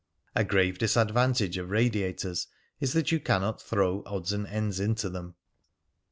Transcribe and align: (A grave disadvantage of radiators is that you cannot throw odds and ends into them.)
(A 0.35 0.43
grave 0.43 0.79
disadvantage 0.79 1.59
of 1.59 1.69
radiators 1.69 2.47
is 2.79 2.93
that 2.93 3.11
you 3.11 3.19
cannot 3.19 3.61
throw 3.61 4.01
odds 4.07 4.33
and 4.33 4.47
ends 4.47 4.79
into 4.79 5.11
them.) 5.11 5.35